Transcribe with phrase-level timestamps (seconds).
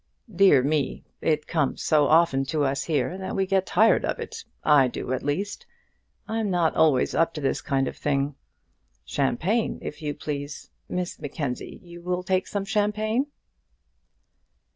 [0.35, 1.03] "Dear me.
[1.21, 4.43] It comes so often to us here that we get tired of it.
[4.63, 5.67] I do, at least.
[6.27, 8.33] I'm not always up to this kind of thing.
[9.05, 10.71] Champagne if you please.
[10.89, 13.27] Miss Mackenzie, you will take some champagne?"